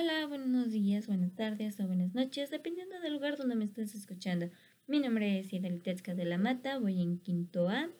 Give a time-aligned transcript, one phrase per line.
[0.00, 4.48] Hola, buenos días, buenas tardes o buenas noches, dependiendo del lugar donde me estés escuchando.
[4.86, 7.90] Mi nombre es Idalitezka de la Mata, voy en quinto A.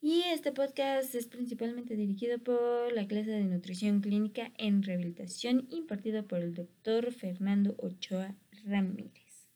[0.00, 6.26] Y este podcast es principalmente dirigido por la clase de nutrición clínica en rehabilitación impartido
[6.26, 8.34] por el doctor Fernando Ochoa
[8.64, 9.46] Ramírez.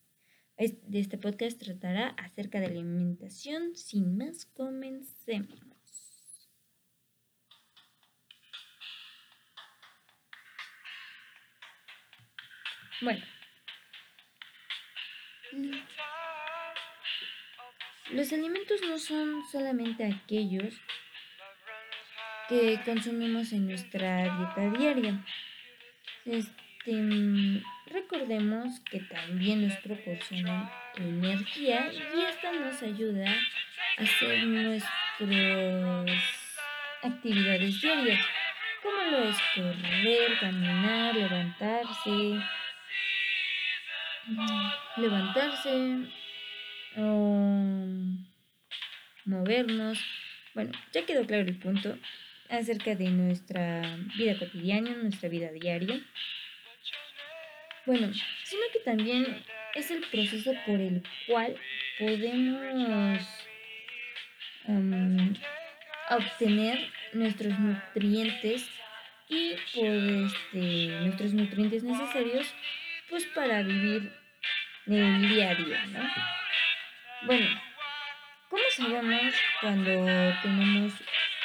[0.58, 3.74] Este podcast tratará acerca de alimentación.
[3.74, 5.73] Sin más, comencemos.
[13.00, 13.24] Bueno.
[18.10, 20.74] Los alimentos no son solamente aquellos
[22.48, 25.24] que consumimos en nuestra dieta diaria.
[26.24, 33.26] Este, recordemos que también nos proporcionan energía y esta nos ayuda
[33.98, 34.90] a hacer nuestras
[37.02, 38.26] actividades diarias,
[38.82, 42.40] como lo es correr, caminar, levantarse,
[44.96, 46.08] levantarse
[46.96, 47.74] o
[49.24, 49.98] movernos.
[50.54, 51.98] Bueno, ya quedó claro el punto
[52.48, 56.00] acerca de nuestra vida cotidiana, nuestra vida diaria.
[57.86, 58.12] Bueno,
[58.44, 59.42] sino que también
[59.74, 61.56] es el proceso por el cual
[61.98, 63.20] podemos
[66.10, 68.68] obtener nuestros nutrientes
[69.28, 72.54] y pues, este, nuestros nutrientes necesarios
[73.14, 74.10] pues para vivir
[74.88, 76.00] el día a día, ¿no?
[77.22, 77.46] Bueno,
[78.50, 80.92] ¿cómo sabemos cuando tenemos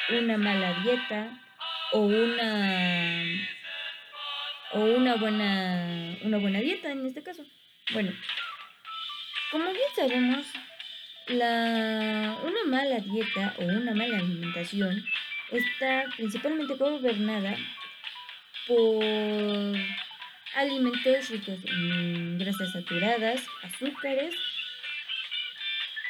[0.09, 1.29] una mala dieta
[1.91, 3.23] o una
[4.71, 7.45] o una buena una buena dieta en este caso?
[7.93, 8.13] Bueno,
[9.51, 10.47] como bien sabemos,
[11.27, 15.05] la, una mala dieta o una mala alimentación
[15.51, 17.55] está principalmente gobernada
[18.65, 19.75] por
[20.55, 24.35] alimentos ricos en grasas saturadas, azúcares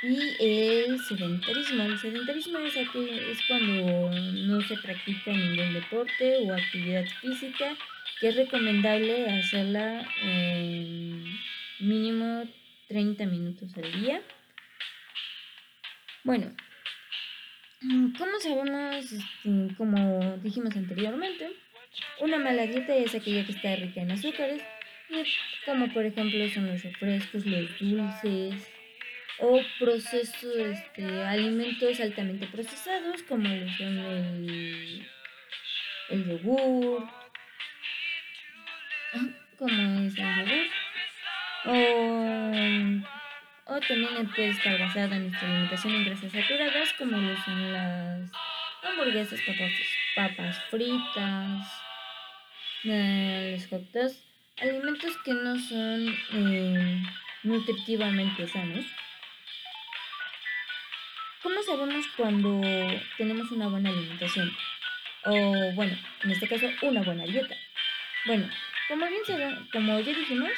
[0.02, 1.84] y el sedentarismo.
[1.84, 7.76] El sedentarismo es, es cuando no se practica ningún deporte o actividad física,
[8.20, 10.08] que es recomendable hacerla
[11.80, 12.48] mínimo
[12.88, 14.22] 30 minutos al día.
[16.24, 16.54] Bueno,
[18.18, 21.50] ¿cómo sabemos, este, como dijimos anteriormente,
[22.20, 24.62] una mala dieta es aquella que está rica en azúcares,
[25.66, 28.72] como por ejemplo son los refrescos, los dulces
[29.40, 35.08] o procesos, este, alimentos altamente procesados como son el,
[36.10, 37.08] el yogur,
[39.58, 40.68] como es el yogur,
[41.66, 41.74] o,
[43.66, 48.32] o también puede estar basada en nuestra alimentación en grasas saturadas como lo son las
[48.84, 49.72] hamburguesas, papas,
[50.16, 51.68] papas fritas,
[52.84, 54.24] los hot dogs,
[54.62, 57.04] alimentos que no son eh,
[57.44, 58.86] nutritivamente sanos.
[61.42, 62.62] ¿Cómo sabemos cuando
[63.18, 64.52] tenemos una buena alimentación?
[65.26, 67.56] O bueno, en este caso, una buena dieta.
[68.26, 68.50] Bueno,
[68.88, 70.52] como bien como ya dijimos,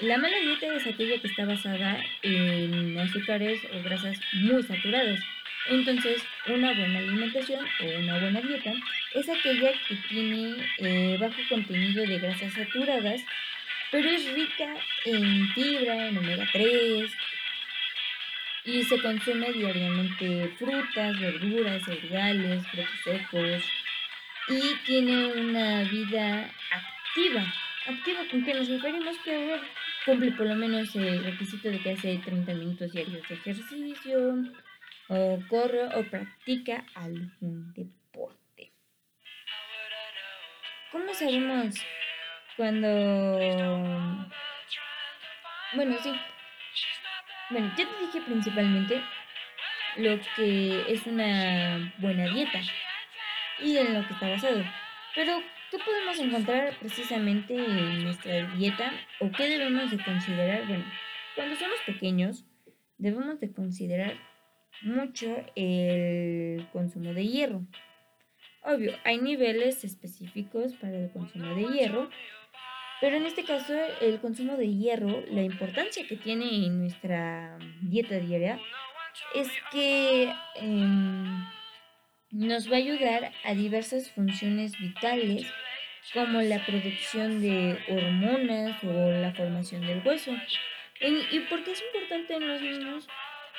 [0.00, 5.20] la mala dieta es aquella que está basada en azúcares o grasas muy saturadas.
[5.66, 8.72] Entonces, una buena alimentación o una buena dieta
[9.14, 13.22] es aquella que tiene eh, bajo contenido de grasas saturadas,
[13.90, 14.74] pero es rica
[15.06, 17.10] en fibra, en omega 3,
[18.66, 23.62] y se consume diariamente frutas, verduras, cereales, frutos secos,
[24.48, 27.54] y tiene una vida activa.
[27.86, 29.16] Activa, ¿con qué nos referimos?
[29.24, 29.60] Que
[30.04, 34.44] cumple por lo menos el requisito de que hace 30 minutos diarios de ejercicio,
[35.08, 38.72] o corre o practica algún deporte.
[40.92, 41.74] ¿Cómo sabemos
[42.56, 42.88] cuando...
[45.74, 46.12] Bueno, sí.
[47.50, 49.02] Bueno, ya te dije principalmente
[49.96, 52.60] lo que es una buena dieta
[53.60, 54.64] y en lo que está basado.
[55.14, 60.66] Pero, ¿qué podemos encontrar precisamente en nuestra dieta o qué debemos de considerar?
[60.66, 60.84] Bueno,
[61.34, 62.44] cuando somos pequeños,
[62.98, 64.16] debemos de considerar
[64.82, 67.62] mucho el consumo de hierro.
[68.62, 72.08] Obvio, hay niveles específicos para el consumo de hierro,
[73.00, 78.16] pero en este caso el consumo de hierro, la importancia que tiene en nuestra dieta
[78.16, 78.58] diaria,
[79.34, 81.44] es que em,
[82.30, 85.46] nos va a ayudar a diversas funciones vitales
[86.12, 90.32] como la producción de hormonas o la formación del hueso.
[91.00, 93.08] ¿Y por qué es importante en los niños?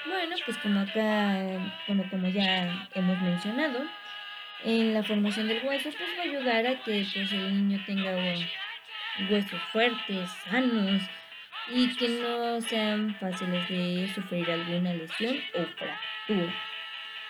[0.07, 1.42] Bueno, pues como acá,
[1.88, 3.84] bueno, como ya hemos mencionado,
[4.63, 8.16] en la formación del hueso, pues va a ayudar a que pues, el niño tenga
[9.30, 11.02] huesos fuertes, sanos
[11.69, 16.54] y que no sean fáciles de sufrir alguna lesión o fractura.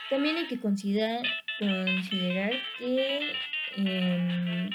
[0.09, 1.23] También hay que considerar,
[1.57, 3.33] considerar que
[3.77, 4.69] em,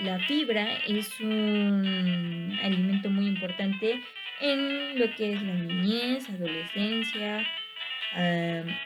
[0.00, 4.02] la fibra es un alimento muy importante
[4.42, 7.46] en lo que es la niñez, adolescencia,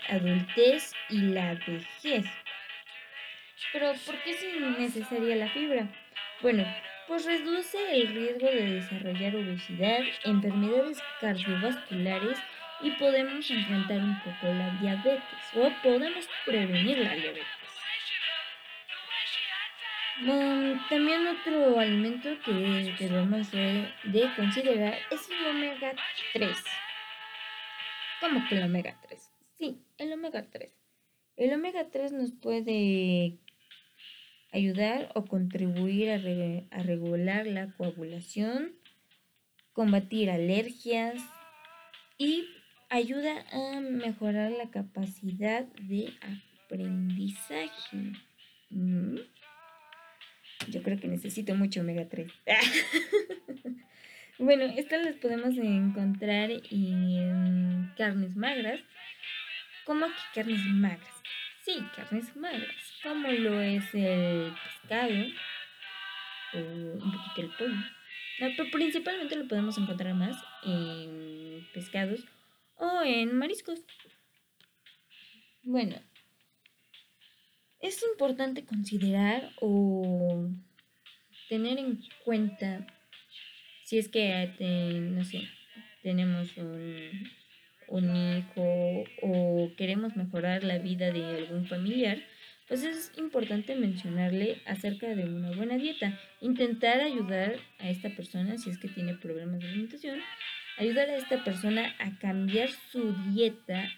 [0.09, 2.27] adultez y la vejez.
[3.73, 5.89] Pero ¿por qué es necesaria la fibra?
[6.43, 6.65] Bueno,
[7.09, 12.39] pues reduce el riesgo de desarrollar obesidad, enfermedades cardiovasculares
[12.83, 15.23] y podemos enfrentar un poco la diabetes
[15.55, 17.66] o podemos prevenir la diabetes.
[20.89, 22.53] También otro alimento que
[22.99, 25.95] debemos de, de, considerar es el omega
[26.33, 26.57] 3.
[28.21, 29.31] ¿Cómo que el omega 3?
[29.59, 30.71] Sí, el omega 3.
[31.37, 33.39] El omega 3 nos puede
[34.53, 38.73] ayudar o contribuir a, regular la coagulación,
[39.73, 41.21] combatir alergias
[42.17, 42.47] y
[42.89, 46.15] ayuda a mejorar la capacidad de
[46.65, 48.13] aprendizaje.
[48.71, 49.19] Mm.
[50.69, 52.33] Yo creo que necesito mucho omega 3.
[54.39, 58.81] bueno, estas las podemos encontrar en carnes magras.
[59.85, 61.23] ¿Cómo que carnes magras?
[61.63, 65.27] Sí, carnes magras, como lo es el pescado
[66.55, 68.55] o un poquito el pollo.
[68.57, 72.25] pero principalmente lo podemos encontrar más en pescados
[72.77, 73.81] o en mariscos.
[75.63, 75.97] Bueno,
[77.81, 80.49] es importante considerar o
[81.49, 82.87] tener en cuenta
[83.85, 85.43] si es que, no sé,
[86.03, 87.11] tenemos un
[87.89, 92.19] un hijo o queremos mejorar la vida de algún familiar,
[92.69, 96.19] pues es importante mencionarle acerca de una buena dieta.
[96.41, 100.21] Intentar ayudar a esta persona, si es que tiene problemas de alimentación,
[100.79, 103.89] ayudar a esta persona a cambiar su dieta.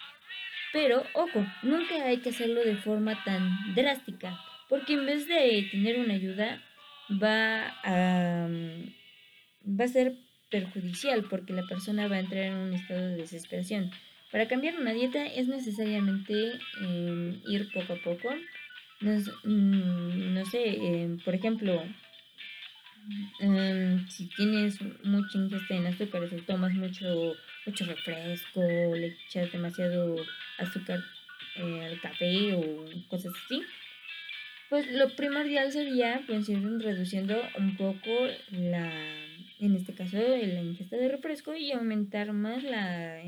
[0.72, 4.38] Pero, ojo, nunca hay que hacerlo de forma tan drástica,
[4.68, 6.62] porque en vez de tener una ayuda,
[7.10, 8.48] va a,
[9.64, 10.14] va a ser
[10.50, 13.90] perjudicial porque la persona va a entrar en un estado de desesperación.
[14.30, 18.34] Para cambiar una dieta es necesariamente em, ir poco a poco.
[19.00, 19.12] No,
[19.44, 21.82] mm, sé, em, por ejemplo,
[23.40, 27.34] em, si tienes mucha ingesta en azúcares o tomas mucho,
[27.66, 30.16] mucho refresco, le echas demasiado
[30.58, 31.00] azúcar
[31.56, 33.62] eh, al café o cosas así,
[34.68, 38.10] pues lo primordial sería pues ir reduciendo un poco
[38.50, 38.90] la
[39.60, 43.22] en este caso la ingesta de refresco y aumentar más la,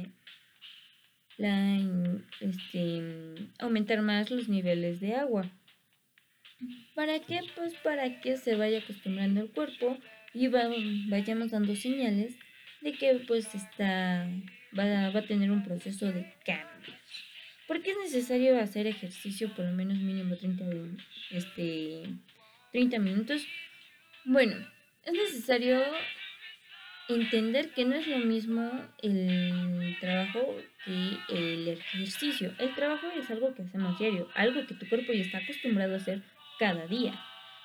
[1.38, 1.78] la
[2.40, 3.02] este,
[3.58, 5.50] aumentar más los niveles de agua.
[6.94, 7.40] ¿Para qué?
[7.56, 9.98] Pues para que se vaya acostumbrando el cuerpo
[10.34, 12.34] y vayamos dando señales
[12.80, 14.28] de que pues está,
[14.78, 16.94] va, va a tener un proceso de cambio.
[17.66, 20.64] ¿Por qué es necesario hacer ejercicio por lo menos mínimo 30,
[21.30, 22.02] este,
[22.72, 23.46] 30 minutos?
[24.24, 24.56] Bueno,
[25.04, 25.80] es necesario
[27.08, 28.70] entender que no es lo mismo
[29.02, 32.52] el trabajo que el ejercicio.
[32.58, 35.98] El trabajo es algo que hacemos diario, algo que tu cuerpo ya está acostumbrado a
[35.98, 36.22] hacer
[36.60, 37.18] cada día.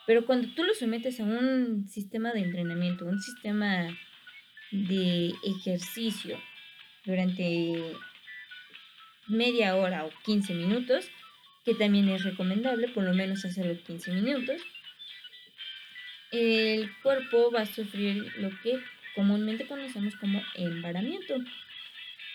[0.07, 3.95] Pero cuando tú lo sometes a un sistema de entrenamiento, un sistema
[4.71, 6.39] de ejercicio
[7.03, 7.93] durante
[9.27, 11.09] media hora o 15 minutos,
[11.65, 14.61] que también es recomendable por lo menos hacerlo 15 minutos,
[16.31, 18.79] el cuerpo va a sufrir lo que
[19.15, 21.35] comúnmente conocemos como embaramiento.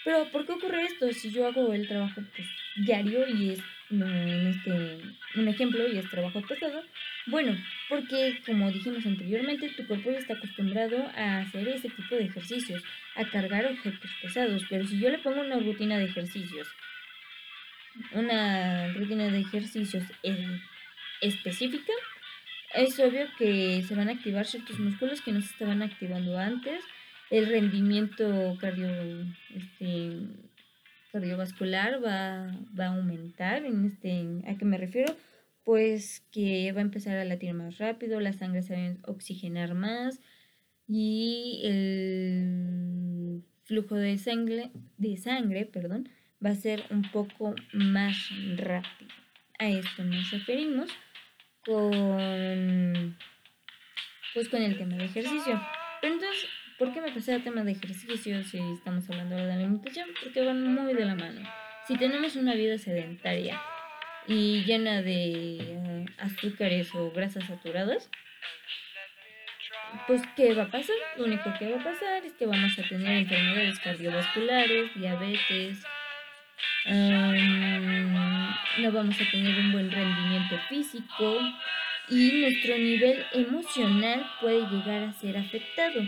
[0.04, 1.10] Pero ¿por qué ocurre esto?
[1.12, 5.00] Si yo hago el trabajo pues, diario y es en este,
[5.36, 6.82] un ejemplo y es trabajo pesado,
[7.26, 7.56] bueno,
[7.88, 12.82] porque como dijimos anteriormente, tu cuerpo ya está acostumbrado a hacer ese tipo de ejercicios,
[13.16, 16.68] a cargar objetos pesados, pero si yo le pongo una rutina de ejercicios,
[18.12, 20.60] una rutina de ejercicios eh,
[21.20, 21.92] específica,
[22.74, 26.84] es obvio que se van a activar ciertos músculos que no se estaban activando antes.
[27.28, 28.88] El rendimiento cardio,
[29.54, 30.16] este,
[31.12, 32.46] cardiovascular va,
[32.78, 33.64] va, a aumentar.
[33.64, 35.14] En este, ¿A qué me refiero?
[35.64, 39.74] Pues que va a empezar a latir más rápido, la sangre se va a oxigenar
[39.74, 40.20] más
[40.88, 46.08] y el flujo de sangre, de sangre perdón,
[46.44, 48.16] va a ser un poco más
[48.56, 49.10] rápido.
[49.58, 50.90] A esto nos referimos
[51.64, 53.16] con
[54.34, 55.60] pues con el tema de ejercicio.
[56.00, 56.48] Pero entonces,
[56.80, 60.08] ¿por qué me pasé al tema de ejercicio si estamos hablando de alimentación?
[60.22, 61.42] Porque van muy de la mano.
[61.86, 63.60] Si tenemos una vida sedentaria
[64.26, 68.08] y llena de eh, azúcares o grasas saturadas,
[70.06, 70.96] pues ¿qué va a pasar?
[71.18, 75.84] Lo único que va a pasar es que vamos a tener enfermedades cardiovasculares, diabetes,
[78.78, 81.40] no vamos a tener un buen rendimiento físico
[82.08, 86.00] y nuestro nivel emocional puede llegar a ser afectado.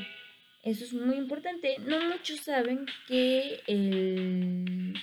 [0.62, 1.76] Eso es muy importante.
[1.80, 4.94] No muchos saben que el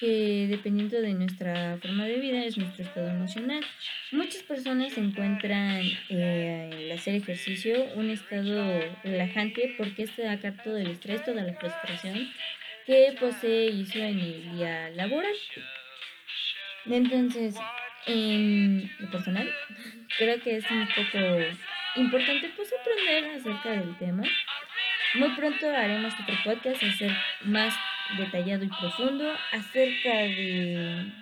[0.00, 3.62] que dependiendo de nuestra forma de vida es nuestro estado emocional.
[4.12, 10.92] Muchas personas encuentran eh, el hacer ejercicio un estado relajante porque es sacar todo el
[10.92, 12.30] estrés, toda la frustración
[12.86, 15.34] que se hizo en el día laboral.
[16.86, 17.56] Entonces,
[18.06, 19.52] en lo personal,
[20.16, 21.18] creo que es un poco
[21.96, 24.22] importante pues aprender acerca del tema.
[25.14, 27.10] Muy pronto haremos otro podcast hacer
[27.42, 27.74] más
[28.16, 31.12] detallado y profundo acerca de,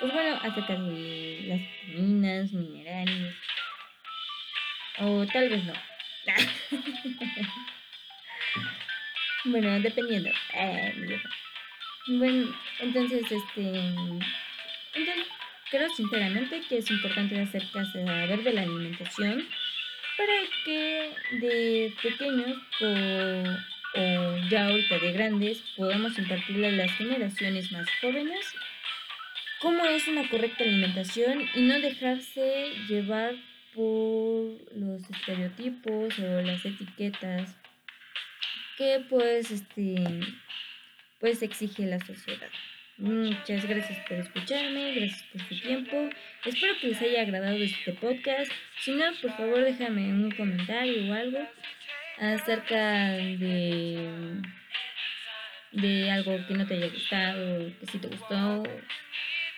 [0.00, 3.34] pues bueno, acerca de las vitaminas, minerales,
[5.00, 5.72] o tal vez no.
[9.44, 10.30] bueno, dependiendo.
[10.54, 11.20] Eh,
[12.06, 13.78] bueno, entonces, este,
[14.94, 15.26] entonces,
[15.70, 19.46] creo sinceramente que es importante acerca de saber de la alimentación
[20.64, 27.86] que de pequeños o o ya ahorita de grandes podamos impartirle a las generaciones más
[28.00, 28.46] jóvenes
[29.60, 33.34] cómo es una correcta alimentación y no dejarse llevar
[33.74, 34.44] por
[34.76, 37.56] los estereotipos o las etiquetas
[38.76, 39.96] que pues este
[41.18, 42.50] pues exige la sociedad.
[42.98, 46.10] Muchas gracias por escucharme, gracias por su tiempo.
[46.44, 48.50] Espero que les haya agradado este podcast.
[48.80, 51.38] Si no, por favor déjame un comentario o algo
[52.18, 54.42] acerca de,
[55.70, 58.64] de algo que no te haya gustado, que sí te gustó,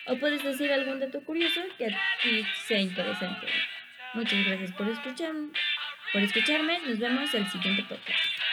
[0.05, 3.47] o puedes decir algún dato curioso que a ti sea interesante.
[4.13, 5.31] Muchas gracias por escuchar,
[6.13, 6.79] por escucharme.
[6.85, 8.40] Nos vemos el siguiente podcast.